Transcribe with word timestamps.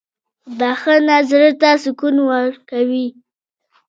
•بخښنه 0.57 1.17
زړه 1.29 1.49
ته 1.61 1.69
سکون 1.83 2.15
ورکوي. 2.29 3.07